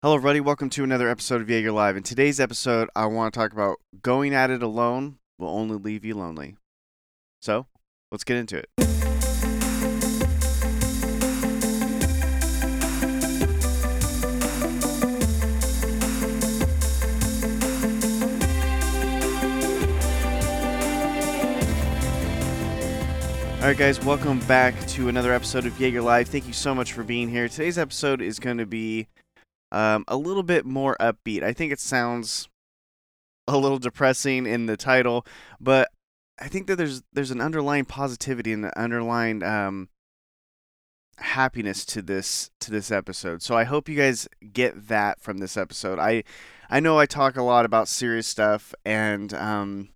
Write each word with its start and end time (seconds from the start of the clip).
Hello, 0.00 0.14
everybody. 0.14 0.38
Welcome 0.38 0.70
to 0.70 0.84
another 0.84 1.08
episode 1.08 1.40
of 1.40 1.50
Jaeger 1.50 1.72
Live. 1.72 1.96
In 1.96 2.04
today's 2.04 2.38
episode, 2.38 2.88
I 2.94 3.06
want 3.06 3.34
to 3.34 3.40
talk 3.40 3.52
about 3.52 3.78
going 4.00 4.32
at 4.32 4.48
it 4.48 4.62
alone 4.62 5.18
will 5.40 5.48
only 5.48 5.76
leave 5.76 6.04
you 6.04 6.14
lonely. 6.14 6.54
So, 7.42 7.66
let's 8.12 8.22
get 8.22 8.36
into 8.36 8.58
it. 8.58 8.68
All 23.56 23.64
right, 23.64 23.76
guys, 23.76 24.00
welcome 24.04 24.38
back 24.46 24.86
to 24.86 25.08
another 25.08 25.32
episode 25.32 25.66
of 25.66 25.76
Jaeger 25.80 26.02
Live. 26.02 26.28
Thank 26.28 26.46
you 26.46 26.52
so 26.52 26.72
much 26.72 26.92
for 26.92 27.02
being 27.02 27.28
here. 27.28 27.48
Today's 27.48 27.78
episode 27.78 28.22
is 28.22 28.38
going 28.38 28.58
to 28.58 28.66
be 28.66 29.08
um, 29.72 30.04
a 30.08 30.16
little 30.16 30.42
bit 30.42 30.64
more 30.64 30.96
upbeat. 31.00 31.42
I 31.42 31.52
think 31.52 31.72
it 31.72 31.80
sounds 31.80 32.48
a 33.46 33.56
little 33.56 33.78
depressing 33.78 34.46
in 34.46 34.66
the 34.66 34.76
title, 34.76 35.26
but 35.60 35.90
I 36.38 36.48
think 36.48 36.66
that 36.66 36.76
there's 36.76 37.02
there's 37.12 37.30
an 37.30 37.40
underlying 37.40 37.84
positivity 37.84 38.52
and 38.52 38.64
an 38.64 38.72
underlying 38.76 39.42
um, 39.42 39.88
happiness 41.18 41.84
to 41.86 42.02
this 42.02 42.50
to 42.60 42.70
this 42.70 42.90
episode. 42.90 43.42
So 43.42 43.56
I 43.56 43.64
hope 43.64 43.88
you 43.88 43.96
guys 43.96 44.28
get 44.52 44.88
that 44.88 45.20
from 45.20 45.38
this 45.38 45.56
episode. 45.56 45.98
I 45.98 46.24
I 46.70 46.80
know 46.80 46.98
I 46.98 47.06
talk 47.06 47.36
a 47.36 47.42
lot 47.42 47.64
about 47.64 47.88
serious 47.88 48.26
stuff 48.26 48.74
and 48.84 49.34
um, 49.34 49.90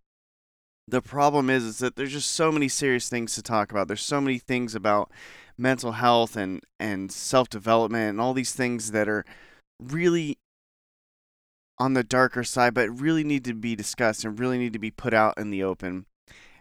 the 0.88 1.02
problem 1.02 1.48
is 1.48 1.64
is 1.64 1.78
that 1.78 1.96
there's 1.96 2.12
just 2.12 2.30
so 2.30 2.50
many 2.50 2.68
serious 2.68 3.08
things 3.08 3.34
to 3.34 3.42
talk 3.42 3.70
about. 3.70 3.86
There's 3.86 4.04
so 4.04 4.20
many 4.20 4.38
things 4.38 4.74
about 4.74 5.10
mental 5.56 5.92
health 5.92 6.36
and 6.36 6.62
and 6.80 7.12
self-development 7.12 8.10
and 8.10 8.20
all 8.20 8.34
these 8.34 8.52
things 8.52 8.90
that 8.90 9.08
are 9.08 9.24
really 9.90 10.38
on 11.78 11.94
the 11.94 12.04
darker 12.04 12.44
side 12.44 12.74
but 12.74 12.88
really 13.00 13.24
need 13.24 13.44
to 13.44 13.54
be 13.54 13.74
discussed 13.74 14.24
and 14.24 14.38
really 14.38 14.58
need 14.58 14.72
to 14.72 14.78
be 14.78 14.90
put 14.90 15.12
out 15.14 15.34
in 15.36 15.50
the 15.50 15.62
open. 15.62 16.06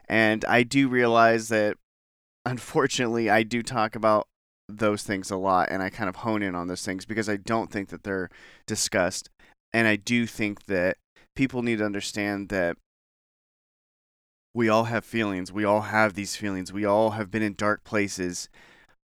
And 0.08 0.44
I 0.46 0.64
do 0.64 0.88
realize 0.88 1.50
that 1.50 1.78
unfortunately 2.46 3.30
I 3.30 3.44
do 3.44 3.62
talk 3.62 3.96
about 3.96 4.28
those 4.68 5.04
things 5.04 5.30
a 5.30 5.36
lot 5.36 5.70
and 5.70 5.84
I 5.84 5.90
kind 5.90 6.10
of 6.10 6.18
hone 6.18 6.42
in 6.42 6.56
on 6.56 6.68
those 6.68 6.84
things 6.84 7.06
because 7.06 7.30
I 7.30 7.38
don't 7.38 7.72
think 7.72 7.90
that 7.90 8.04
they're 8.04 8.30
discussed. 8.66 9.30
And 9.74 9.88
I 9.88 9.96
do 9.96 10.26
think 10.26 10.66
that 10.66 10.98
people 11.36 11.62
need 11.62 11.80
to 11.80 11.86
understand 11.86 12.50
that 12.50 12.78
we 14.54 14.68
all 14.68 14.86
have 14.86 15.06
feelings. 15.06 15.52
We 15.52 15.64
all 15.64 15.82
have 15.82 16.14
these 16.14 16.36
feelings. 16.36 16.74
We 16.74 16.86
all 16.86 17.12
have 17.12 17.32
been 17.32 17.44
in 17.44 17.54
dark 17.54 17.84
places. 17.84 18.50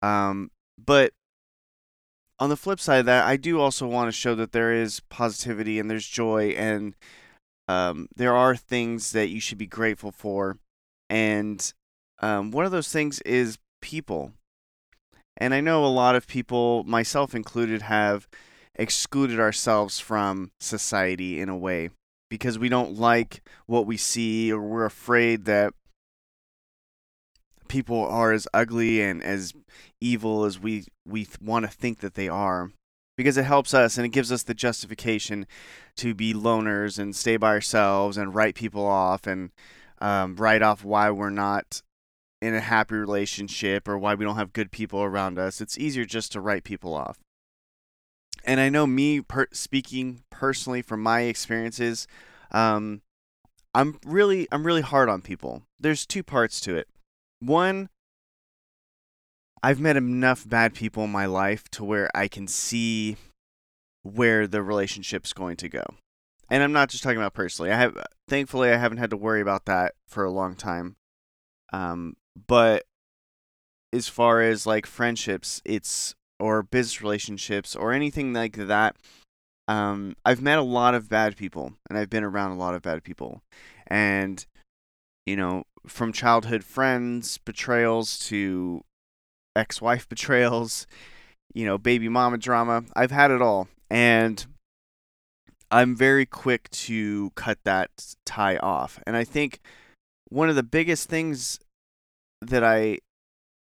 Um, 0.01 0.51
but 0.83 1.13
on 2.39 2.49
the 2.49 2.57
flip 2.57 2.79
side 2.79 2.99
of 2.99 3.05
that, 3.05 3.25
I 3.25 3.37
do 3.37 3.59
also 3.59 3.87
want 3.87 4.07
to 4.07 4.11
show 4.11 4.35
that 4.35 4.51
there 4.51 4.73
is 4.73 4.99
positivity 5.09 5.79
and 5.79 5.89
there's 5.89 6.07
joy 6.07 6.49
and 6.57 6.95
um, 7.67 8.07
there 8.15 8.35
are 8.35 8.55
things 8.55 9.11
that 9.13 9.29
you 9.29 9.39
should 9.39 9.57
be 9.57 9.67
grateful 9.67 10.11
for. 10.11 10.57
And 11.09 11.73
um, 12.19 12.51
one 12.51 12.65
of 12.65 12.71
those 12.71 12.91
things 12.91 13.19
is 13.21 13.57
people. 13.81 14.33
And 15.37 15.53
I 15.53 15.61
know 15.61 15.85
a 15.85 15.87
lot 15.87 16.15
of 16.15 16.27
people, 16.27 16.83
myself 16.85 17.35
included, 17.35 17.83
have 17.83 18.27
excluded 18.75 19.39
ourselves 19.39 19.99
from 19.99 20.51
society 20.59 21.39
in 21.39 21.49
a 21.49 21.57
way 21.57 21.89
because 22.29 22.59
we 22.59 22.69
don't 22.69 22.97
like 22.97 23.41
what 23.65 23.85
we 23.85 23.97
see 23.97 24.51
or 24.51 24.61
we're 24.61 24.85
afraid 24.85 25.45
that 25.45 25.73
people 27.67 28.05
are 28.05 28.31
as 28.31 28.47
ugly 28.53 29.01
and 29.01 29.23
as 29.23 29.53
evil 30.01 30.45
as 30.45 30.59
we 30.59 30.85
we 31.05 31.27
want 31.41 31.65
to 31.65 31.71
think 31.71 31.99
that 31.99 32.15
they 32.15 32.27
are 32.27 32.71
because 33.17 33.37
it 33.37 33.45
helps 33.45 33.73
us 33.73 33.97
and 33.97 34.05
it 34.05 34.09
gives 34.09 34.31
us 34.31 34.43
the 34.43 34.53
justification 34.53 35.45
to 35.95 36.13
be 36.13 36.33
loners 36.33 36.99
and 36.99 37.15
stay 37.15 37.37
by 37.37 37.49
ourselves 37.49 38.17
and 38.17 38.35
write 38.35 38.55
people 38.55 38.85
off 38.85 39.25
and 39.25 39.51
um, 39.99 40.35
write 40.35 40.61
off 40.61 40.83
why 40.83 41.09
we're 41.09 41.29
not 41.29 41.81
in 42.41 42.53
a 42.53 42.59
happy 42.59 42.95
relationship 42.95 43.87
or 43.87 43.97
why 43.97 44.13
we 44.13 44.25
don't 44.25 44.35
have 44.35 44.53
good 44.53 44.69
people 44.71 45.01
around 45.01 45.39
us. 45.39 45.61
It's 45.61 45.77
easier 45.77 46.05
just 46.05 46.33
to 46.33 46.41
write 46.41 46.65
people 46.65 46.93
off 46.93 47.17
and 48.45 48.59
I 48.59 48.69
know 48.69 48.85
me 48.85 49.21
per- 49.21 49.47
speaking 49.51 50.21
personally 50.29 50.81
from 50.81 51.01
my 51.01 51.21
experiences, 51.21 52.07
um, 52.51 53.01
I'm 53.73 53.99
really 54.05 54.47
I'm 54.51 54.65
really 54.65 54.81
hard 54.81 55.09
on 55.09 55.21
people. 55.21 55.63
There's 55.79 56.05
two 56.05 56.23
parts 56.23 56.61
to 56.61 56.75
it. 56.75 56.87
One, 57.39 57.89
I've 59.61 59.79
met 59.79 59.97
enough 59.97 60.47
bad 60.47 60.73
people 60.73 61.03
in 61.03 61.11
my 61.11 61.25
life 61.25 61.69
to 61.71 61.83
where 61.83 62.09
I 62.15 62.27
can 62.27 62.47
see 62.47 63.17
where 64.03 64.47
the 64.47 64.61
relationship's 64.61 65.33
going 65.33 65.57
to 65.57 65.69
go. 65.69 65.83
And 66.49 66.61
I'm 66.61 66.71
not 66.71 66.89
just 66.89 67.03
talking 67.03 67.17
about 67.17 67.33
personally. 67.33 67.71
I 67.71 67.77
have 67.77 67.97
thankfully 68.27 68.69
I 68.69 68.77
haven't 68.77 68.99
had 68.99 69.09
to 69.09 69.17
worry 69.17 69.41
about 69.41 69.65
that 69.65 69.93
for 70.07 70.23
a 70.23 70.31
long 70.31 70.55
time. 70.55 70.95
Um, 71.73 72.15
but 72.47 72.83
as 73.91 74.07
far 74.07 74.41
as 74.41 74.67
like 74.67 74.85
friendships, 74.85 75.61
it's 75.65 76.13
or 76.39 76.61
business 76.61 77.01
relationships 77.01 77.75
or 77.75 77.91
anything 77.91 78.33
like 78.33 78.57
that. 78.57 78.95
Um, 79.67 80.15
I've 80.23 80.41
met 80.41 80.59
a 80.59 80.63
lot 80.63 80.93
of 80.93 81.09
bad 81.09 81.35
people 81.37 81.73
and 81.89 81.97
I've 81.97 82.09
been 82.09 82.23
around 82.23 82.51
a 82.51 82.57
lot 82.57 82.75
of 82.75 82.83
bad 82.83 83.03
people. 83.03 83.41
And, 83.87 84.45
you 85.25 85.35
know, 85.35 85.63
from 85.87 86.11
childhood 86.11 86.63
friends 86.63 87.37
betrayals 87.37 88.19
to 88.19 88.83
ex 89.55 89.81
wife 89.81 90.07
betrayals, 90.09 90.87
you 91.53 91.65
know, 91.65 91.77
baby 91.77 92.09
mama 92.09 92.37
drama, 92.37 92.83
I've 92.95 93.11
had 93.11 93.31
it 93.31 93.41
all. 93.41 93.67
And 93.89 94.45
I'm 95.71 95.95
very 95.95 96.25
quick 96.25 96.69
to 96.71 97.31
cut 97.35 97.59
that 97.63 98.15
tie 98.25 98.57
off. 98.57 98.99
And 99.05 99.15
I 99.15 99.23
think 99.23 99.59
one 100.29 100.49
of 100.49 100.55
the 100.55 100.63
biggest 100.63 101.09
things 101.09 101.59
that 102.41 102.63
I 102.63 102.99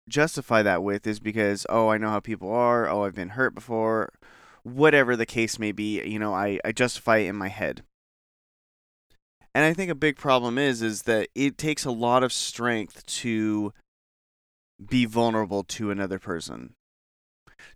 justify 0.09 0.61
that 0.61 0.83
with 0.83 1.07
is 1.07 1.19
because 1.19 1.65
oh 1.69 1.89
I 1.89 1.97
know 1.97 2.09
how 2.09 2.19
people 2.19 2.51
are 2.51 2.87
oh 2.87 3.05
I've 3.05 3.15
been 3.15 3.29
hurt 3.29 3.55
before 3.55 4.13
whatever 4.63 5.15
the 5.15 5.25
case 5.25 5.57
may 5.57 5.71
be 5.71 6.03
you 6.07 6.19
know 6.19 6.33
I, 6.33 6.59
I 6.63 6.71
justify 6.71 7.17
it 7.17 7.27
in 7.27 7.35
my 7.35 7.47
head 7.47 7.83
and 9.55 9.65
I 9.65 9.73
think 9.73 9.89
a 9.89 9.95
big 9.95 10.17
problem 10.17 10.59
is 10.59 10.83
is 10.83 11.03
that 11.03 11.29
it 11.33 11.57
takes 11.57 11.85
a 11.85 11.91
lot 11.91 12.21
of 12.21 12.31
strength 12.31 13.05
to 13.07 13.73
be 14.87 15.05
vulnerable 15.05 15.63
to 15.63 15.89
another 15.89 16.19
person 16.19 16.75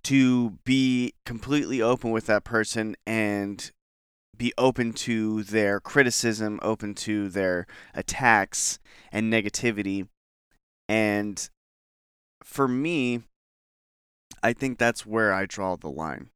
to 0.03 0.51
be 0.65 1.13
completely 1.25 1.81
open 1.81 2.11
with 2.11 2.27
that 2.27 2.43
person 2.43 2.95
and 3.07 3.71
be 4.37 4.53
open 4.57 4.93
to 4.93 5.41
their 5.43 5.79
criticism 5.79 6.59
open 6.61 6.93
to 6.93 7.29
their 7.29 7.65
attacks 7.95 8.77
and 9.11 9.33
negativity 9.33 10.07
and 10.87 11.49
for 12.43 12.67
me, 12.67 13.21
I 14.41 14.53
think 14.53 14.77
that's 14.79 15.05
where 15.05 15.31
I 15.31 15.45
draw 15.45 15.75
the 15.75 15.89
line. 15.89 16.31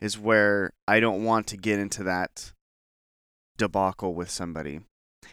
Is 0.00 0.18
where 0.18 0.72
I 0.86 1.00
don't 1.00 1.24
want 1.24 1.48
to 1.48 1.56
get 1.56 1.78
into 1.78 2.02
that 2.04 2.52
debacle 3.56 4.14
with 4.14 4.30
somebody. 4.30 4.80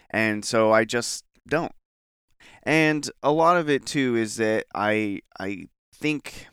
And 0.10 0.44
so 0.46 0.72
I 0.72 0.86
just 0.86 1.26
don't. 1.48 1.74
And 2.64 3.10
a 3.22 3.32
lot 3.32 3.58
of 3.58 3.70
it 3.70 3.86
too 3.86 4.16
is 4.16 4.38
that 4.38 4.66
I 4.74 5.22
I 5.40 5.68
think 5.94 6.48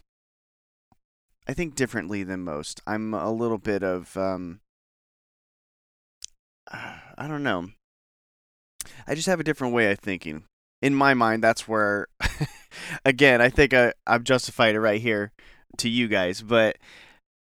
I 1.46 1.54
think 1.54 1.74
differently 1.74 2.22
than 2.22 2.42
most. 2.42 2.80
I'm 2.86 3.14
a 3.14 3.32
little 3.32 3.58
bit 3.58 3.82
of 3.82 4.16
um 4.16 4.60
I 6.72 7.28
don't 7.28 7.42
know. 7.42 7.70
I 9.06 9.14
just 9.14 9.26
have 9.26 9.40
a 9.40 9.44
different 9.44 9.74
way 9.74 9.90
of 9.90 9.98
thinking. 9.98 10.44
In 10.82 10.94
my 10.94 11.14
mind, 11.14 11.44
that's 11.44 11.68
where 11.68 12.06
again, 13.04 13.40
I 13.40 13.50
think 13.50 13.74
I, 13.74 13.92
I've 14.06 14.24
justified 14.24 14.74
it 14.74 14.80
right 14.80 15.00
here 15.00 15.32
to 15.78 15.88
you 15.88 16.08
guys, 16.08 16.42
but 16.42 16.78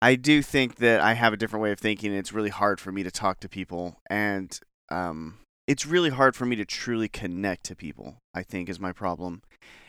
I 0.05 0.17
do 0.17 0.43
think 0.43 0.77
that 0.77 1.01
I 1.01 1.15
have 1.15 1.33
a 1.33 1.37
different 1.39 1.63
way 1.63 1.73
of 1.73 1.79
thinking. 1.79 2.11
And 2.11 2.19
it's 2.19 2.31
really 2.31 2.51
hard 2.51 2.79
for 2.79 2.93
me 2.93 3.03
to 3.05 3.11
talk 3.11 3.41
to 3.41 3.49
people, 3.49 3.97
and 4.11 4.61
um, 4.91 5.39
it's 5.67 5.87
really 5.87 6.11
hard 6.11 6.37
for 6.37 6.45
me 6.45 6.57
to 6.57 6.67
truly 6.67 7.09
connect 7.09 7.65
to 7.65 7.75
people. 7.75 8.19
I 8.35 8.43
think 8.43 8.69
is 8.69 8.79
my 8.79 8.93
problem, 8.93 9.41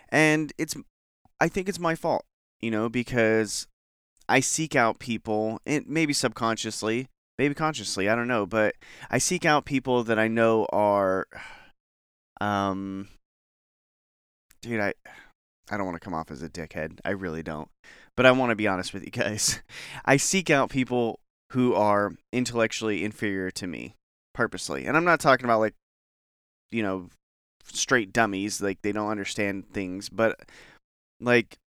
and 0.07 0.53
it's 0.57 0.73
I 1.41 1.49
think 1.49 1.67
it's 1.67 1.79
my 1.79 1.95
fault, 1.95 2.23
you 2.61 2.71
know, 2.71 2.87
because 2.87 3.67
I 4.29 4.39
seek 4.39 4.73
out 4.73 4.99
people, 4.99 5.59
and 5.65 5.85
maybe 5.85 6.13
subconsciously, 6.13 7.07
maybe 7.37 7.53
consciously, 7.53 8.07
I 8.07 8.15
don't 8.15 8.29
know, 8.29 8.45
but 8.45 8.75
I 9.11 9.17
seek 9.17 9.43
out 9.43 9.65
people 9.65 10.05
that 10.05 10.17
I 10.17 10.29
know 10.29 10.65
are, 10.71 11.27
um, 12.39 13.09
dude, 14.61 14.79
I 14.79 14.93
I 15.69 15.77
don't 15.77 15.85
want 15.85 15.95
to 15.95 16.03
come 16.03 16.13
off 16.13 16.31
as 16.31 16.43
a 16.43 16.49
dickhead. 16.49 16.99
I 17.03 17.11
really 17.11 17.43
don't. 17.43 17.69
But 18.15 18.25
I 18.25 18.31
want 18.31 18.51
to 18.51 18.55
be 18.55 18.67
honest 18.67 18.93
with 18.93 19.03
you 19.03 19.11
guys. 19.11 19.61
I 20.05 20.17
seek 20.17 20.49
out 20.49 20.69
people 20.69 21.19
who 21.51 21.73
are 21.73 22.13
intellectually 22.31 23.03
inferior 23.03 23.51
to 23.51 23.67
me 23.67 23.95
purposely. 24.33 24.85
And 24.85 24.95
I'm 24.95 25.05
not 25.05 25.19
talking 25.19 25.45
about 25.45 25.59
like 25.59 25.73
you 26.71 26.83
know 26.83 27.09
straight 27.71 28.13
dummies 28.13 28.61
like 28.61 28.81
they 28.81 28.91
don't 28.91 29.09
understand 29.09 29.71
things, 29.71 30.09
but 30.09 30.39
like 31.19 31.57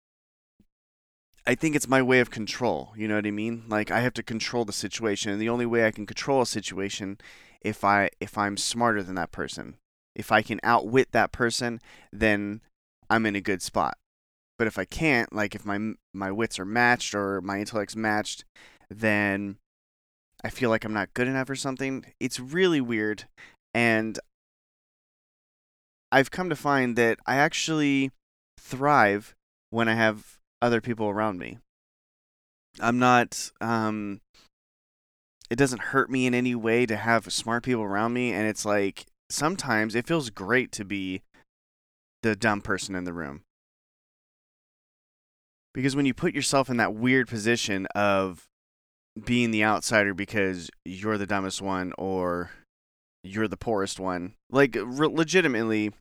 I 1.46 1.54
think 1.54 1.74
it's 1.74 1.88
my 1.88 2.02
way 2.02 2.20
of 2.20 2.30
control. 2.30 2.92
You 2.96 3.08
know 3.08 3.16
what 3.16 3.26
I 3.26 3.30
mean? 3.30 3.64
Like 3.68 3.90
I 3.90 4.00
have 4.00 4.14
to 4.14 4.22
control 4.22 4.64
the 4.64 4.72
situation, 4.72 5.32
and 5.32 5.40
the 5.40 5.48
only 5.48 5.66
way 5.66 5.86
I 5.86 5.90
can 5.90 6.06
control 6.06 6.42
a 6.42 6.46
situation 6.46 7.18
if 7.62 7.84
I 7.84 8.10
if 8.20 8.36
I'm 8.38 8.56
smarter 8.56 9.02
than 9.02 9.16
that 9.16 9.32
person. 9.32 9.76
If 10.14 10.32
I 10.32 10.42
can 10.42 10.60
outwit 10.62 11.12
that 11.12 11.32
person, 11.32 11.80
then 12.12 12.60
I'm 13.10 13.26
in 13.26 13.36
a 13.36 13.40
good 13.40 13.62
spot. 13.62 13.96
But 14.58 14.66
if 14.66 14.78
I 14.78 14.84
can't, 14.84 15.32
like 15.32 15.54
if 15.54 15.64
my 15.64 15.94
my 16.12 16.32
wits 16.32 16.58
are 16.58 16.64
matched 16.64 17.14
or 17.14 17.40
my 17.40 17.58
intellect's 17.58 17.96
matched, 17.96 18.44
then 18.90 19.56
I 20.44 20.50
feel 20.50 20.70
like 20.70 20.84
I'm 20.84 20.92
not 20.92 21.14
good 21.14 21.28
enough 21.28 21.50
or 21.50 21.56
something. 21.56 22.04
It's 22.20 22.40
really 22.40 22.80
weird, 22.80 23.24
and 23.72 24.18
I've 26.10 26.30
come 26.30 26.48
to 26.48 26.56
find 26.56 26.96
that 26.96 27.18
I 27.26 27.36
actually 27.36 28.10
thrive 28.58 29.34
when 29.70 29.88
I 29.88 29.94
have 29.94 30.38
other 30.60 30.80
people 30.80 31.08
around 31.08 31.38
me. 31.38 31.58
I'm 32.80 32.98
not 32.98 33.50
um 33.60 34.20
it 35.50 35.56
doesn't 35.56 35.80
hurt 35.80 36.10
me 36.10 36.26
in 36.26 36.34
any 36.34 36.54
way 36.54 36.84
to 36.86 36.96
have 36.96 37.32
smart 37.32 37.64
people 37.64 37.82
around 37.82 38.12
me 38.12 38.32
and 38.32 38.46
it's 38.46 38.64
like 38.64 39.06
sometimes 39.30 39.94
it 39.94 40.06
feels 40.06 40.30
great 40.30 40.72
to 40.72 40.84
be 40.84 41.22
the 42.22 42.36
dumb 42.36 42.60
person 42.60 42.94
in 42.94 43.04
the 43.04 43.12
room. 43.12 43.42
Because 45.74 45.94
when 45.94 46.06
you 46.06 46.14
put 46.14 46.34
yourself 46.34 46.68
in 46.68 46.76
that 46.78 46.94
weird 46.94 47.28
position 47.28 47.86
of 47.94 48.48
being 49.24 49.50
the 49.50 49.64
outsider 49.64 50.14
because 50.14 50.70
you're 50.84 51.18
the 51.18 51.26
dumbest 51.26 51.62
one 51.62 51.92
or 51.98 52.50
you're 53.22 53.48
the 53.48 53.56
poorest 53.56 54.00
one, 54.00 54.34
like 54.50 54.76
re- 54.80 55.08
legitimately 55.08 55.92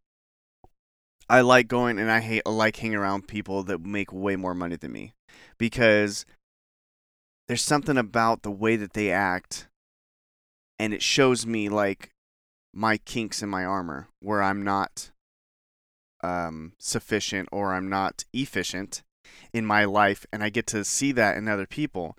I 1.30 1.42
like 1.42 1.68
going 1.68 2.00
and 2.00 2.10
I 2.10 2.22
hate 2.22 2.46
like 2.46 2.78
hanging 2.78 2.96
around 2.96 3.28
people 3.28 3.64
that 3.64 3.82
make 3.82 4.14
way 4.14 4.36
more 4.36 4.54
money 4.54 4.78
than 4.78 4.94
me 4.94 5.14
because 5.58 6.26
there's 7.48 7.64
something 7.64 7.98
about 7.98 8.44
the 8.44 8.52
way 8.52 8.78
that 8.78 8.94
they 8.94 9.12
act 9.12 9.68
and 10.80 10.94
it 10.94 11.02
shows 11.02 11.46
me 11.46 11.68
like 11.68 12.12
my 12.74 12.98
kinks 12.98 13.42
in 13.42 13.50
my 13.50 13.66
armor 13.66 14.08
where 14.22 14.42
I'm 14.42 14.64
not 14.64 15.12
um, 16.24 16.74
sufficient 16.80 17.50
or 17.52 17.74
I'm 17.74 17.90
not 17.90 18.26
efficient 18.34 19.04
in 19.54 19.66
my 19.66 19.86
life 19.86 20.26
and 20.32 20.44
I 20.44 20.50
get 20.50 20.68
to 20.68 20.84
see 20.84 21.12
that 21.14 21.38
in 21.38 21.48
other 21.48 21.68
people 21.68 22.18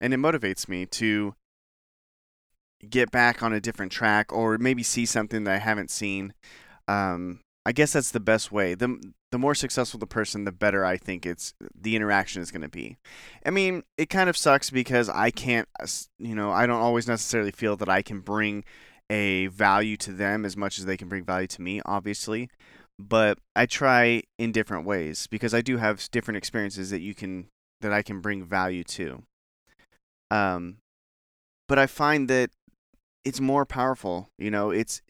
and 0.00 0.12
it 0.12 0.18
motivates 0.18 0.68
me 0.68 0.86
to 0.86 1.34
get 2.88 3.10
back 3.10 3.42
on 3.42 3.52
a 3.52 3.60
different 3.60 3.92
track 3.92 4.32
or 4.32 4.58
maybe 4.58 4.82
see 4.82 5.06
something 5.06 5.44
that 5.44 5.54
I 5.54 5.58
haven't 5.58 5.90
seen 5.90 6.34
um, 6.88 7.40
I 7.66 7.72
guess 7.72 7.92
that's 7.92 8.12
the 8.12 8.20
best 8.20 8.52
way. 8.52 8.74
the 8.74 8.96
The 9.32 9.38
more 9.38 9.56
successful 9.56 9.98
the 9.98 10.06
person, 10.06 10.44
the 10.44 10.52
better 10.52 10.84
I 10.84 10.96
think 10.96 11.26
it's 11.26 11.52
the 11.74 11.96
interaction 11.96 12.40
is 12.40 12.52
going 12.52 12.62
to 12.62 12.68
be. 12.68 12.96
I 13.44 13.50
mean, 13.50 13.82
it 13.98 14.08
kind 14.08 14.30
of 14.30 14.36
sucks 14.36 14.70
because 14.70 15.08
I 15.08 15.32
can't, 15.32 15.68
you 16.16 16.36
know, 16.36 16.52
I 16.52 16.66
don't 16.66 16.80
always 16.80 17.08
necessarily 17.08 17.50
feel 17.50 17.76
that 17.78 17.88
I 17.88 18.02
can 18.02 18.20
bring 18.20 18.64
a 19.10 19.48
value 19.48 19.96
to 19.96 20.12
them 20.12 20.44
as 20.44 20.56
much 20.56 20.78
as 20.78 20.84
they 20.84 20.96
can 20.96 21.08
bring 21.08 21.24
value 21.24 21.48
to 21.48 21.60
me, 21.60 21.82
obviously. 21.84 22.50
But 22.98 23.38
I 23.54 23.66
try 23.66 24.22
in 24.38 24.52
different 24.52 24.86
ways 24.86 25.26
because 25.26 25.52
I 25.52 25.60
do 25.60 25.76
have 25.76 26.10
different 26.10 26.38
experiences 26.38 26.90
that 26.90 27.00
you 27.00 27.14
can 27.14 27.48
that 27.80 27.92
I 27.92 28.02
can 28.02 28.20
bring 28.20 28.44
value 28.44 28.84
to. 28.84 29.22
Um, 30.30 30.78
but 31.68 31.78
I 31.78 31.86
find 31.86 32.28
that 32.28 32.50
it's 33.24 33.40
more 33.40 33.66
powerful. 33.66 34.28
You 34.38 34.50
know, 34.50 34.70
it's 34.70 35.02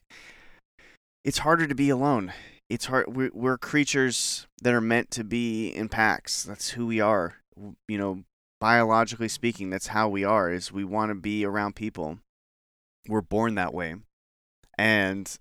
it's 1.25 1.39
harder 1.39 1.67
to 1.67 1.75
be 1.75 1.91
alone. 1.91 2.33
It's 2.69 2.87
hard. 2.87 3.15
We're, 3.15 3.31
we're 3.33 3.59
creatures 3.59 4.47
that 4.63 4.75
are 4.75 4.81
meant 4.81 5.11
to 5.13 5.25
be 5.25 5.69
in 5.69 5.89
packs. 5.89 6.43
That's 6.43 6.71
who 6.71 6.87
we 6.87 7.01
are. 7.01 7.37
You 7.89 7.99
know, 7.99 8.25
biologically 8.61 9.29
speaking, 9.29 9.71
that's 9.71 9.89
how 9.89 10.09
we 10.09 10.25
are. 10.25 10.51
Is 10.51 10.73
we 10.73 10.85
want 10.85 11.11
to 11.11 11.15
be 11.15 11.45
around 11.45 11.77
people. 11.77 12.19
We're 13.09 13.21
born 13.21 13.55
that 13.55 13.73
way, 13.73 13.95
and 14.77 15.39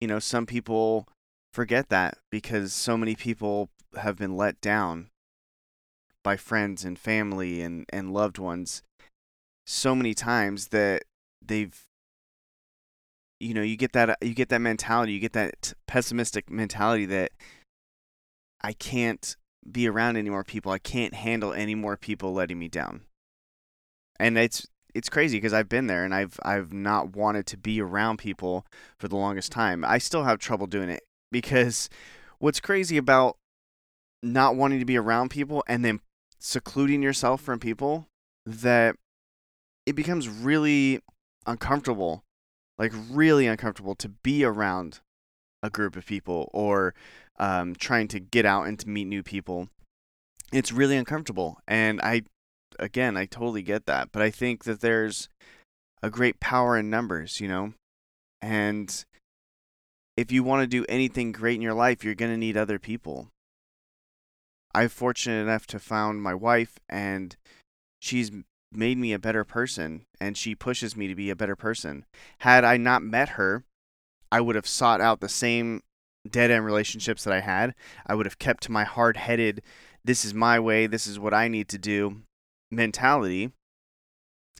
you 0.00 0.08
know, 0.08 0.18
some 0.18 0.46
people 0.46 1.06
forget 1.52 1.88
that 1.88 2.18
because 2.30 2.72
so 2.72 2.96
many 2.96 3.14
people 3.14 3.68
have 3.96 4.16
been 4.16 4.36
let 4.36 4.60
down 4.60 5.10
by 6.22 6.36
friends 6.36 6.84
and 6.84 6.98
family 6.98 7.62
and, 7.62 7.86
and 7.90 8.12
loved 8.12 8.38
ones 8.38 8.82
so 9.66 9.94
many 9.94 10.14
times 10.14 10.68
that 10.68 11.02
they've 11.44 11.86
you 13.38 13.54
know 13.54 13.62
you 13.62 13.76
get 13.76 13.92
that 13.92 14.18
you 14.20 14.34
get 14.34 14.48
that 14.50 14.60
mentality 14.60 15.12
you 15.12 15.20
get 15.20 15.32
that 15.32 15.72
pessimistic 15.86 16.50
mentality 16.50 17.06
that 17.06 17.30
i 18.62 18.72
can't 18.72 19.36
be 19.70 19.88
around 19.88 20.16
any 20.16 20.30
more 20.30 20.44
people. 20.44 20.72
I 20.72 20.78
can't 20.78 21.14
handle 21.14 21.52
any 21.52 21.74
more 21.74 21.96
people 21.96 22.32
letting 22.32 22.58
me 22.58 22.68
down. 22.68 23.02
And 24.18 24.36
it's 24.38 24.66
it's 24.92 25.08
crazy 25.08 25.36
because 25.36 25.52
i've 25.52 25.68
been 25.68 25.86
there 25.86 26.04
and 26.04 26.12
i've 26.12 26.36
i've 26.42 26.72
not 26.72 27.14
wanted 27.14 27.46
to 27.46 27.56
be 27.56 27.80
around 27.80 28.16
people 28.16 28.66
for 28.98 29.08
the 29.08 29.16
longest 29.16 29.52
time. 29.52 29.84
I 29.84 29.98
still 29.98 30.24
have 30.24 30.38
trouble 30.38 30.66
doing 30.66 30.90
it 30.90 31.04
because 31.30 31.88
what's 32.38 32.60
crazy 32.60 32.96
about 32.96 33.36
not 34.22 34.56
wanting 34.56 34.78
to 34.78 34.84
be 34.84 34.96
around 34.96 35.30
people 35.30 35.64
and 35.66 35.84
then 35.84 36.00
secluding 36.38 37.02
yourself 37.02 37.40
from 37.40 37.58
people 37.58 38.06
that 38.46 38.96
it 39.86 39.94
becomes 39.94 40.28
really 40.28 41.00
uncomfortable 41.46 42.22
like 42.80 42.92
really 43.10 43.46
uncomfortable 43.46 43.94
to 43.94 44.08
be 44.08 44.42
around 44.42 45.00
a 45.62 45.68
group 45.68 45.96
of 45.96 46.06
people 46.06 46.48
or 46.54 46.94
um, 47.38 47.74
trying 47.74 48.08
to 48.08 48.18
get 48.18 48.46
out 48.46 48.66
and 48.66 48.78
to 48.78 48.88
meet 48.88 49.04
new 49.04 49.22
people. 49.22 49.68
It's 50.50 50.72
really 50.72 50.96
uncomfortable. 50.96 51.58
And 51.68 52.00
I, 52.00 52.22
again, 52.78 53.18
I 53.18 53.26
totally 53.26 53.60
get 53.60 53.84
that. 53.84 54.08
But 54.12 54.22
I 54.22 54.30
think 54.30 54.64
that 54.64 54.80
there's 54.80 55.28
a 56.02 56.08
great 56.08 56.40
power 56.40 56.74
in 56.74 56.88
numbers, 56.88 57.38
you 57.38 57.48
know? 57.48 57.74
And 58.40 59.04
if 60.16 60.30
you 60.32 60.42
want 60.42 60.62
to 60.62 60.66
do 60.66 60.86
anything 60.88 61.32
great 61.32 61.56
in 61.56 61.62
your 61.62 61.74
life, 61.74 62.04
you're 62.04 62.14
going 62.14 62.32
to 62.32 62.36
need 62.36 62.56
other 62.56 62.78
people. 62.78 63.28
I'm 64.74 64.88
fortunate 64.88 65.42
enough 65.42 65.66
to 65.68 65.78
found 65.78 66.22
my 66.22 66.34
wife, 66.34 66.78
and 66.88 67.36
she's 68.00 68.30
made 68.72 68.98
me 68.98 69.12
a 69.12 69.18
better 69.18 69.44
person 69.44 70.04
and 70.20 70.36
she 70.36 70.54
pushes 70.54 70.96
me 70.96 71.08
to 71.08 71.14
be 71.14 71.30
a 71.30 71.36
better 71.36 71.56
person. 71.56 72.04
Had 72.38 72.64
I 72.64 72.76
not 72.76 73.02
met 73.02 73.30
her, 73.30 73.64
I 74.30 74.40
would 74.40 74.54
have 74.54 74.66
sought 74.66 75.00
out 75.00 75.20
the 75.20 75.28
same 75.28 75.82
dead 76.28 76.50
end 76.50 76.64
relationships 76.64 77.24
that 77.24 77.34
I 77.34 77.40
had. 77.40 77.74
I 78.06 78.14
would 78.14 78.26
have 78.26 78.38
kept 78.38 78.62
to 78.64 78.72
my 78.72 78.84
hard 78.84 79.16
headed, 79.16 79.62
this 80.04 80.24
is 80.24 80.32
my 80.32 80.58
way, 80.60 80.86
this 80.86 81.06
is 81.06 81.18
what 81.18 81.34
I 81.34 81.48
need 81.48 81.68
to 81.68 81.78
do 81.78 82.22
mentality. 82.70 83.50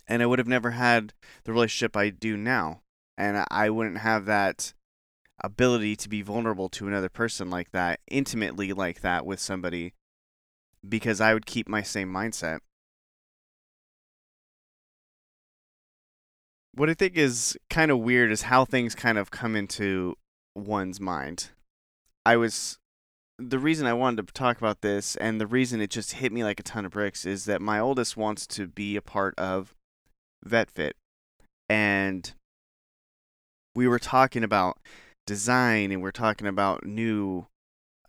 And 0.09 0.23
I 0.23 0.27
would 0.27 0.41
have 0.41 0.49
never 0.49 0.73
had 0.73 1.13
the 1.45 1.53
relationship 1.53 1.97
I 1.97 2.11
do 2.11 2.37
now. 2.37 2.81
And 3.17 3.45
I 3.51 3.71
wouldn't 3.71 3.99
have 3.99 4.25
that 4.25 4.73
ability 5.43 5.97
to 5.97 6.09
be 6.09 6.23
vulnerable 6.23 6.69
to 6.71 6.87
another 6.87 7.09
person 7.09 7.51
like 7.51 7.71
that, 7.73 8.01
intimately 8.11 8.73
like 8.73 9.01
that 9.01 9.25
with 9.27 9.41
somebody, 9.41 9.95
because 10.87 11.21
I 11.21 11.35
would 11.35 11.47
keep 11.47 11.69
my 11.69 11.83
same 11.83 12.13
mindset. 12.13 12.61
what 16.75 16.89
I 16.89 16.95
think 16.95 17.17
is 17.17 17.59
kind 17.69 17.91
of 17.91 17.99
weird 17.99 18.31
is 18.31 18.43
how 18.43 18.65
things 18.65 18.95
kind 18.95 19.19
of 19.19 19.31
come 19.31 19.57
into 19.57 20.17
one's 20.55 21.01
mind. 21.01 21.51
I 22.25 22.37
was 22.37 22.79
the 23.39 23.59
reason 23.59 23.87
I 23.87 23.95
wanted 23.95 24.27
to 24.27 24.33
talk 24.33 24.59
about 24.59 24.83
this 24.83 25.17
and 25.17 25.41
the 25.41 25.47
reason 25.47 25.81
it 25.81 25.91
just 25.91 26.13
hit 26.13 26.33
me 26.33 26.45
like 26.45 26.61
a 26.61 26.63
ton 26.63 26.85
of 26.85 26.93
bricks 26.93 27.25
is 27.25 27.47
that 27.47 27.63
my 27.63 27.79
oldest 27.79 28.17
wants 28.17 28.47
to 28.49 28.67
be 28.67 28.97
a 28.97 29.03
part 29.03 29.35
of 29.39 29.75
VetFit. 30.47 30.93
And 31.69 32.33
we 33.75 33.89
were 33.89 33.99
talking 33.99 34.45
about 34.45 34.79
design 35.31 35.93
and 35.93 36.03
we're 36.03 36.11
talking 36.11 36.49
about 36.49 36.85
new 36.85 37.47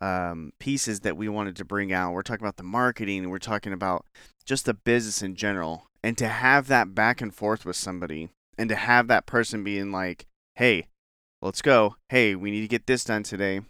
um, 0.01 0.51
pieces 0.59 1.01
that 1.01 1.15
we 1.15 1.29
wanted 1.29 1.55
to 1.57 1.63
bring 1.63 1.93
out. 1.93 2.13
We're 2.13 2.23
talking 2.23 2.43
about 2.43 2.57
the 2.57 2.63
marketing 2.63 3.29
we're 3.29 3.37
talking 3.37 3.73
about 3.73 4.07
just 4.43 4.65
the 4.65 4.73
business 4.73 5.21
in 5.21 5.35
general. 5.35 5.83
And 6.03 6.17
to 6.17 6.27
have 6.27 6.65
that 6.69 6.95
back 6.95 7.21
and 7.21 7.31
forth 7.33 7.63
with 7.63 7.75
somebody 7.75 8.29
and 8.57 8.67
to 8.69 8.75
have 8.75 9.07
that 9.07 9.27
person 9.27 9.63
being 9.63 9.91
like, 9.91 10.25
"Hey, 10.55 10.87
let's 11.43 11.61
go. 11.61 11.95
Hey, 12.09 12.33
we 12.33 12.49
need 12.49 12.61
to 12.61 12.67
get 12.67 12.87
this 12.87 13.03
done 13.03 13.21
today." 13.21 13.61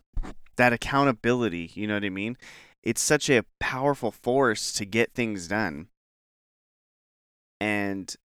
That 0.55 0.72
accountability, 0.72 1.72
you 1.74 1.88
know 1.88 1.96
what 1.96 2.05
I 2.05 2.10
mean? 2.10 2.38
It's 2.84 3.01
such 3.01 3.29
a 3.29 3.43
powerful 3.60 4.12
force 4.12 4.72
to 4.74 4.86
get 4.86 5.13
things 5.13 5.50
done. 5.50 5.89
And 7.60 8.15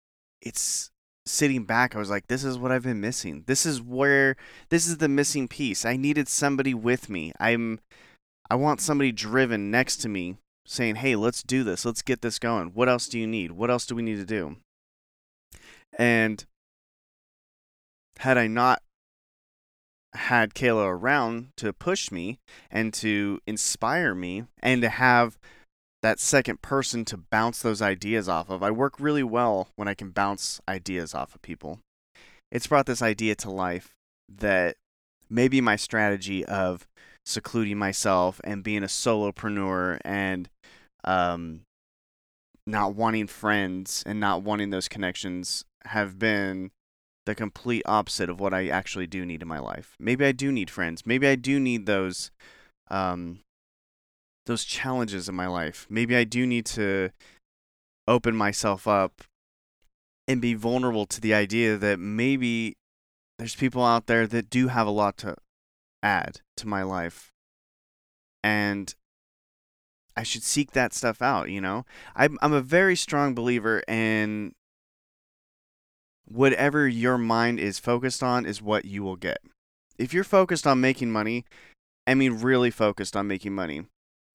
it's 0.41 0.93
sitting 1.27 1.65
back, 1.65 1.95
I 1.95 1.99
was 1.99 2.11
like, 2.11 2.29
this 2.29 2.45
is 2.45 2.59
what 2.59 2.73
I've 2.73 2.85
been 2.85 3.01
missing. 3.01 3.45
This 3.47 3.67
is 3.67 3.83
where 3.83 4.37
this 4.71 4.87
is 4.87 4.99
the 4.99 5.09
missing 5.09 5.49
piece. 5.49 5.85
I 5.85 5.97
needed 5.97 6.29
somebody 6.29 6.73
with 6.73 7.11
me. 7.11 7.33
I'm 7.39 7.81
I 8.49 8.55
want 8.55 8.81
somebody 8.81 9.13
driven 9.13 9.71
next 9.71 9.97
to 9.99 10.09
me 10.09 10.37
saying, 10.65 10.97
"Hey, 10.97 11.17
let's 11.17 11.43
do 11.43 11.65
this. 11.65 11.85
Let's 11.85 12.03
get 12.03 12.23
this 12.23 12.39
going. 12.39 12.69
What 12.69 12.89
else 12.89 13.09
do 13.09 13.19
you 13.19 13.27
need? 13.27 13.53
What 13.53 13.71
else 13.71 13.87
do 13.87 13.95
we 13.95 14.03
need 14.03 14.17
to 14.17 14.25
do?" 14.25 14.57
And 15.99 16.45
had 18.19 18.39
I 18.39 18.47
not 18.47 18.83
had 20.15 20.55
Kayla 20.55 20.87
around 20.87 21.49
to 21.57 21.73
push 21.73 22.11
me 22.11 22.39
and 22.71 22.95
to 22.95 23.41
inspire 23.47 24.15
me 24.15 24.45
and 24.61 24.81
to 24.83 24.89
have 24.89 25.39
that 26.03 26.21
second 26.21 26.63
person 26.63 27.05
to 27.07 27.17
bounce 27.17 27.63
those 27.63 27.83
ideas 27.83 28.29
off 28.29 28.51
of. 28.51 28.63
I 28.63 28.71
work 28.71 28.95
really 29.01 29.23
well 29.23 29.69
when 29.77 29.89
I 29.89 29.95
can 29.95 30.11
bounce 30.11 30.61
ideas 30.69 31.15
off 31.15 31.35
of 31.35 31.43
people. 31.43 31.81
It's 32.53 32.67
brought 32.67 32.87
this 32.87 33.03
idea 33.03 33.35
to 33.37 33.51
life 33.51 33.95
that 34.29 34.77
maybe 35.29 35.61
my 35.61 35.77
strategy 35.77 36.45
of 36.45 36.87
secluding 37.25 37.79
myself 37.79 38.41
and 38.45 38.63
being 38.63 38.85
a 38.85 38.87
solopreneur 38.87 39.99
and 40.05 40.49
um, 41.05 41.63
not 42.67 42.95
wanting 42.95 43.27
friends 43.27 44.03
and 44.07 44.21
not 44.21 44.43
wanting 44.43 44.71
those 44.71 44.89
connections 44.89 45.65
have 45.87 46.19
been 46.19 46.71
the 47.27 47.35
complete 47.35 47.83
opposite 47.87 48.31
of 48.31 48.39
what 48.39 48.55
I 48.55 48.69
actually 48.69 49.07
do 49.09 49.27
need 49.27 49.43
in 49.43 49.49
my 49.49 49.59
life. 49.59 49.97
Maybe 49.99 50.25
I 50.25 50.33
do 50.33 50.53
need 50.53 50.71
friends. 50.71 51.05
Maybe 51.05 51.27
I 51.27 51.35
do 51.35 51.59
need 51.59 51.87
those 51.87 52.31
um, 52.89 53.41
those 54.47 54.65
challenges 54.65 55.29
in 55.29 55.35
my 55.35 55.47
life. 55.47 55.87
Maybe 55.91 56.17
I 56.17 56.25
do 56.25 56.47
need 56.47 56.67
to 56.67 57.11
open 58.09 58.37
myself 58.37 58.87
up 58.89 59.23
and 60.29 60.41
be 60.41 60.55
vulnerable 60.55 61.07
to 61.07 61.21
the 61.21 61.35
idea 61.35 61.77
that 61.77 61.99
maybe 61.99 62.77
there's 63.39 63.55
people 63.55 63.85
out 63.85 64.07
there 64.07 64.27
that 64.27 64.51
do 64.51 64.69
have 64.69 64.87
a 64.87 64.91
lot 64.91 65.17
to 65.19 65.37
add 66.03 66.41
to 66.57 66.67
my 66.67 66.83
life. 66.83 67.33
And 68.43 68.95
I 70.17 70.23
should 70.23 70.43
seek 70.43 70.73
that 70.73 70.95
stuff 70.95 71.21
out, 71.21 71.51
you 71.51 71.61
know? 71.61 71.85
I'm 72.15 72.39
I'm 72.41 72.53
a 72.53 72.63
very 72.63 72.97
strong 72.97 73.35
believer 73.35 73.83
in 73.87 74.53
whatever 76.25 76.89
your 76.89 77.19
mind 77.19 77.61
is 77.61 77.79
focused 77.79 78.23
on 78.23 78.47
is 78.47 78.63
what 78.63 78.85
you 78.85 79.03
will 79.03 79.17
get. 79.17 79.39
If 79.99 80.15
you're 80.15 80.25
focused 80.25 80.67
on 80.67 80.81
making 80.81 81.11
money, 81.11 81.45
I 82.07 82.15
mean 82.15 82.41
really 82.41 82.71
focused 82.71 83.17
on 83.17 83.27
making 83.27 83.55
money, 83.55 83.87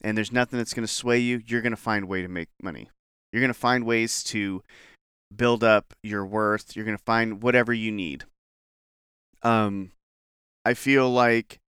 and 0.03 0.17
there's 0.17 0.31
nothing 0.31 0.57
that's 0.57 0.73
going 0.73 0.85
to 0.85 0.91
sway 0.91 1.19
you, 1.19 1.41
you're 1.45 1.61
going 1.61 1.71
to 1.71 1.77
find 1.77 2.03
a 2.03 2.07
way 2.07 2.21
to 2.21 2.27
make 2.27 2.49
money. 2.61 2.89
You're 3.31 3.41
going 3.41 3.53
to 3.53 3.59
find 3.59 3.85
ways 3.85 4.23
to 4.25 4.63
build 5.33 5.63
up 5.63 5.93
your 6.03 6.25
worth. 6.25 6.75
You're 6.75 6.85
going 6.85 6.97
to 6.97 7.03
find 7.03 7.41
whatever 7.41 7.73
you 7.73 7.91
need. 7.91 8.25
Um 9.43 9.91
I 10.63 10.75
feel 10.75 11.09
like 11.09 11.59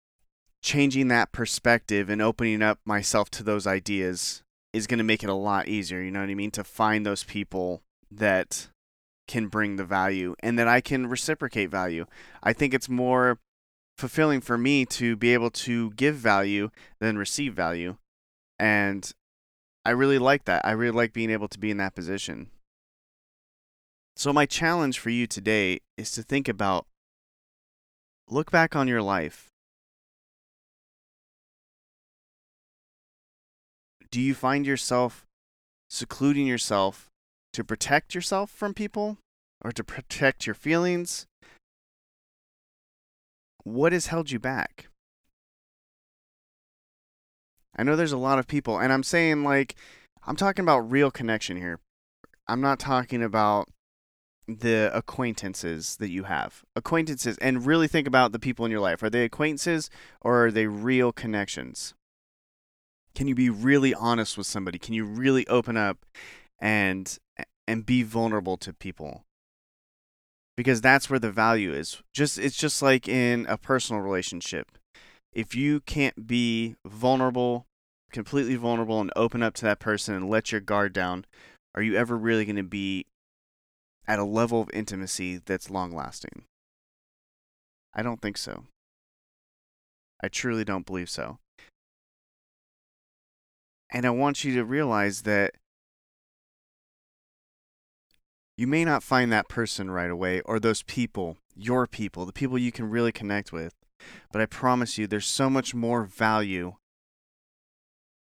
changing 0.62 1.08
that 1.08 1.32
perspective 1.32 2.10
and 2.10 2.22
opening 2.22 2.62
up 2.62 2.80
myself 2.86 3.30
to 3.32 3.44
those 3.44 3.66
ideas 3.66 4.44
is 4.72 4.88
going 4.88 5.00
to 5.00 5.04
make 5.04 5.24
it 5.24 5.30
a 5.30 5.34
lot 5.34 5.68
easier, 5.68 6.02
you 6.02 6.12
know 6.12 6.22
what 6.22 6.30
I 6.30 6.36
mean, 6.36 6.52
to 6.52 6.64
find 6.64 7.06
those 7.06 7.24
people 7.24 7.82
that 8.12 8.70
can 9.28 9.48
bring 9.48 9.76
the 9.76 9.86
value 9.86 10.36
and 10.42 10.58
that 10.58 10.68
I 10.68 10.82
can 10.82 11.08
reciprocate 11.08 11.70
value. 11.70 12.06
I 12.42 12.54
think 12.54 12.74
it's 12.74 12.90
more 12.90 13.40
fulfilling 13.98 14.42
for 14.42 14.58
me 14.58 14.86
to 14.86 15.16
be 15.16 15.34
able 15.34 15.52
to 15.52 15.92
give 15.92 16.16
value 16.16 16.70
than 17.00 17.18
receive 17.18 17.54
value. 17.54 17.98
And 18.60 19.12
I 19.86 19.92
really 19.92 20.20
like 20.20 20.46
that. 20.46 20.66
I 20.66 20.72
really 20.72 20.96
like 20.96 21.14
being 21.14 21.30
able 21.30 21.48
to 21.50 21.60
be 21.60 21.72
in 21.72 21.78
that 21.78 21.96
position. 21.96 22.50
So, 24.16 24.32
my 24.32 24.46
challenge 24.46 25.00
for 25.00 25.10
you 25.10 25.26
today 25.26 25.80
is 25.98 26.12
to 26.12 26.24
think 26.24 26.48
about 26.48 26.86
look 28.30 28.52
back 28.52 28.76
on 28.76 28.88
your 28.88 29.02
life. 29.02 29.50
Do 34.12 34.22
you 34.22 34.36
find 34.36 34.66
yourself 34.66 35.26
secluding 35.90 36.46
yourself 36.46 37.10
to 37.54 37.64
protect 37.64 38.14
yourself 38.14 38.52
from 38.52 38.74
people 38.74 39.18
or 39.64 39.72
to 39.72 39.84
protect 39.84 40.46
your 40.46 40.54
feelings? 40.54 41.26
What 43.64 43.92
has 43.92 44.08
held 44.08 44.30
you 44.30 44.40
back? 44.40 44.88
I 47.76 47.84
know 47.84 47.96
there's 47.96 48.12
a 48.12 48.18
lot 48.18 48.40
of 48.40 48.48
people, 48.48 48.80
and 48.80 48.94
I'm 48.94 49.04
saying, 49.04 49.44
like, 49.44 49.76
I'm 50.26 50.36
talking 50.36 50.64
about 50.64 50.92
real 50.92 51.12
connection 51.12 51.58
here. 51.58 51.80
I'm 52.48 52.62
not 52.62 52.80
talking 52.80 53.24
about 53.24 53.70
the 54.48 54.92
acquaintances 54.94 55.96
that 55.98 56.12
you 56.12 56.24
have. 56.24 56.64
Acquaintances, 56.76 57.38
and 57.40 57.66
really 57.66 57.88
think 57.88 58.08
about 58.08 58.32
the 58.32 58.40
people 58.40 58.66
in 58.66 58.72
your 58.72 58.82
life. 58.82 59.02
Are 59.02 59.10
they 59.10 59.24
acquaintances 59.24 59.90
or 60.22 60.46
are 60.46 60.52
they 60.52 60.68
real 60.68 61.12
connections? 61.12 61.94
Can 63.16 63.28
you 63.28 63.36
be 63.36 63.50
really 63.50 63.94
honest 63.94 64.38
with 64.38 64.48
somebody? 64.48 64.80
Can 64.80 64.94
you 64.94 65.06
really 65.06 65.48
open 65.48 65.78
up 65.78 66.06
and 66.60 67.18
and 67.68 67.86
be 67.86 68.04
vulnerable 68.04 68.58
to 68.58 68.74
people 68.74 69.26
because 70.56 70.82
that's 70.82 71.10
where 71.10 71.20
the 71.20 71.32
value 71.32 71.74
is 71.74 72.02
just 72.14 72.38
it's 72.38 72.58
just 72.58 72.82
like 72.82 73.08
in 73.08 73.46
a 73.48 73.58
personal 73.58 74.02
relationship 74.02 74.78
if 75.34 75.56
you 75.56 75.80
can't 75.82 76.28
be 76.28 76.76
vulnerable 76.86 77.66
completely 78.12 78.56
vulnerable 78.56 79.02
and 79.02 79.12
open 79.16 79.42
up 79.42 79.56
to 79.56 79.66
that 79.66 79.80
person 79.80 80.14
and 80.14 80.30
let 80.30 80.52
your 80.52 80.62
guard 80.62 80.94
down 80.94 81.26
are 81.74 81.82
you 81.82 81.96
ever 81.96 82.16
really 82.16 82.46
going 82.46 82.56
to 82.56 82.64
be 82.64 83.06
at 84.08 84.20
a 84.20 84.24
level 84.24 84.62
of 84.62 84.70
intimacy 84.74 85.40
that's 85.44 85.70
long 85.70 85.92
lasting 85.92 86.44
i 87.94 88.04
don't 88.04 88.22
think 88.22 88.38
so 88.38 88.66
i 90.22 90.28
truly 90.28 90.64
don't 90.64 90.86
believe 90.86 91.10
so 91.10 91.40
and 93.92 94.06
i 94.06 94.10
want 94.12 94.44
you 94.44 94.54
to 94.54 94.64
realize 94.64 95.24
that 95.24 95.54
you 98.58 98.68
may 98.68 98.86
not 98.86 99.04
find 99.04 99.32
that 99.32 99.48
person 99.48 99.90
right 99.90 100.12
away 100.12 100.42
or 100.42 100.60
those 100.60 100.84
people, 100.84 101.38
your 101.56 101.88
people, 101.88 102.26
the 102.26 102.34
people 102.34 102.58
you 102.58 102.72
can 102.72 102.90
really 102.90 103.12
connect 103.12 103.52
with. 103.52 103.74
But 104.32 104.42
I 104.42 104.46
promise 104.46 104.98
you, 104.98 105.08
there's 105.08 105.28
so 105.28 105.50
much 105.50 105.74
more 105.74 106.04
value 106.04 106.76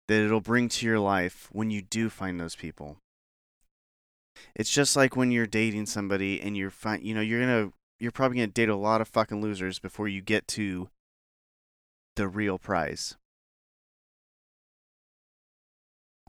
that 0.08 0.22
it'll 0.22 0.42
bring 0.42 0.70
to 0.70 0.86
your 0.86 1.00
life 1.00 1.50
when 1.52 1.72
you 1.72 1.82
do 1.82 2.10
find 2.10 2.40
those 2.40 2.56
people. 2.56 2.98
It's 4.56 4.74
just 4.74 4.96
like 4.96 5.16
when 5.16 5.32
you're 5.32 5.48
dating 5.48 5.86
somebody 5.86 6.42
and 6.42 6.58
you're 6.58 6.70
find, 6.70 7.04
you 7.04 7.14
know, 7.14 7.22
you're 7.22 7.40
gonna, 7.40 7.72
you're 8.00 8.12
probably 8.12 8.38
gonna 8.38 8.48
date 8.48 8.70
a 8.70 8.76
lot 8.76 9.02
of 9.02 9.08
fucking 9.08 9.42
losers 9.42 9.80
before 9.80 10.08
you 10.08 10.22
get 10.22 10.48
to 10.50 10.90
the 12.16 12.28
real 12.28 12.58
prize. 12.58 13.16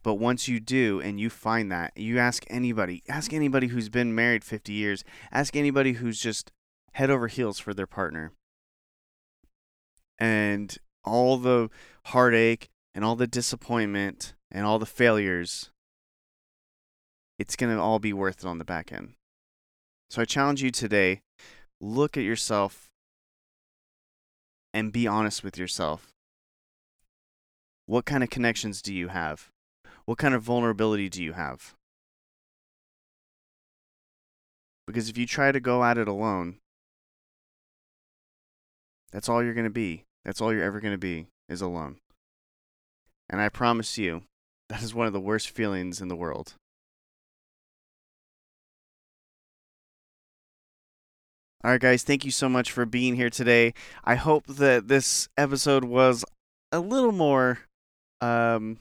But 0.02 0.14
once 0.16 0.48
you 0.48 0.60
do 0.60 1.00
and 1.00 1.18
you 1.18 1.30
find 1.30 1.72
that, 1.72 1.96
you 1.96 2.18
ask 2.18 2.44
anybody, 2.48 3.02
ask 3.08 3.32
anybody 3.32 3.68
who's 3.68 3.88
been 3.88 4.14
married 4.14 4.44
50 4.44 4.72
years, 4.72 5.02
ask 5.32 5.56
anybody 5.56 5.94
who's 5.94 6.20
just 6.20 6.52
head 6.92 7.08
over 7.08 7.26
heels 7.26 7.58
for 7.58 7.72
their 7.72 7.86
partner. 7.86 8.32
And 10.18 10.76
all 11.04 11.36
the 11.36 11.70
heartache 12.06 12.68
and 12.94 13.04
all 13.04 13.16
the 13.16 13.26
disappointment 13.26 14.34
and 14.50 14.64
all 14.64 14.78
the 14.78 14.86
failures, 14.86 15.70
it's 17.38 17.56
going 17.56 17.74
to 17.74 17.80
all 17.80 17.98
be 17.98 18.12
worth 18.12 18.44
it 18.44 18.46
on 18.46 18.58
the 18.58 18.64
back 18.64 18.92
end. 18.92 19.14
So 20.10 20.22
I 20.22 20.24
challenge 20.24 20.62
you 20.62 20.70
today 20.70 21.22
look 21.80 22.16
at 22.16 22.22
yourself 22.22 22.88
and 24.72 24.92
be 24.92 25.06
honest 25.06 25.44
with 25.44 25.58
yourself. 25.58 26.12
What 27.86 28.04
kind 28.04 28.22
of 28.22 28.30
connections 28.30 28.80
do 28.80 28.94
you 28.94 29.08
have? 29.08 29.50
What 30.04 30.18
kind 30.18 30.34
of 30.34 30.42
vulnerability 30.42 31.08
do 31.08 31.22
you 31.22 31.32
have? 31.32 31.74
Because 34.86 35.08
if 35.08 35.16
you 35.16 35.26
try 35.26 35.52
to 35.52 35.60
go 35.60 35.82
at 35.84 35.98
it 35.98 36.08
alone, 36.08 36.58
that's 39.14 39.28
all 39.28 39.44
you're 39.44 39.54
going 39.54 39.62
to 39.62 39.70
be. 39.70 40.04
That's 40.24 40.40
all 40.40 40.52
you're 40.52 40.64
ever 40.64 40.80
going 40.80 40.92
to 40.92 40.98
be 40.98 41.28
is 41.48 41.62
alone. 41.62 41.98
And 43.30 43.40
I 43.40 43.48
promise 43.48 43.96
you, 43.96 44.24
that 44.68 44.82
is 44.82 44.92
one 44.92 45.06
of 45.06 45.12
the 45.12 45.20
worst 45.20 45.48
feelings 45.48 46.00
in 46.00 46.08
the 46.08 46.16
world. 46.16 46.54
All 51.62 51.70
right, 51.70 51.80
guys, 51.80 52.02
thank 52.02 52.26
you 52.26 52.30
so 52.30 52.48
much 52.48 52.72
for 52.72 52.84
being 52.84 53.14
here 53.14 53.30
today. 53.30 53.72
I 54.04 54.16
hope 54.16 54.46
that 54.48 54.88
this 54.88 55.28
episode 55.38 55.84
was 55.84 56.24
a 56.72 56.80
little 56.80 57.12
more 57.12 57.60
um, 58.20 58.80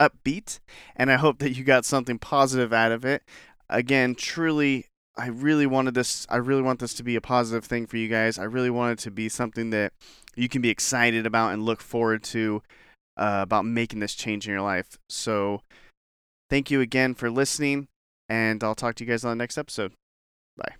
upbeat, 0.00 0.60
and 0.96 1.12
I 1.12 1.16
hope 1.16 1.40
that 1.40 1.50
you 1.50 1.64
got 1.64 1.84
something 1.84 2.18
positive 2.18 2.72
out 2.72 2.92
of 2.92 3.04
it. 3.04 3.22
Again, 3.68 4.14
truly, 4.14 4.86
I 5.16 5.26
really 5.28 5.66
wanted 5.66 5.94
this. 5.94 6.26
I 6.30 6.36
really 6.36 6.62
want 6.62 6.80
this 6.80 6.94
to 6.94 7.02
be 7.02 7.16
a 7.16 7.20
positive 7.20 7.64
thing 7.64 7.86
for 7.86 7.96
you 7.96 8.08
guys. 8.08 8.38
I 8.38 8.44
really 8.44 8.70
want 8.70 8.98
it 8.98 9.02
to 9.04 9.10
be 9.10 9.28
something 9.28 9.70
that 9.70 9.92
you 10.34 10.48
can 10.48 10.62
be 10.62 10.70
excited 10.70 11.26
about 11.26 11.52
and 11.52 11.64
look 11.64 11.80
forward 11.80 12.22
to 12.24 12.62
uh, 13.16 13.40
about 13.42 13.66
making 13.66 14.00
this 14.00 14.14
change 14.14 14.46
in 14.46 14.52
your 14.52 14.62
life. 14.62 14.98
So, 15.08 15.60
thank 16.48 16.70
you 16.70 16.80
again 16.80 17.14
for 17.14 17.30
listening, 17.30 17.88
and 18.28 18.64
I'll 18.64 18.74
talk 18.74 18.94
to 18.96 19.04
you 19.04 19.10
guys 19.10 19.24
on 19.24 19.30
the 19.30 19.42
next 19.42 19.58
episode. 19.58 19.92
Bye. 20.56 20.76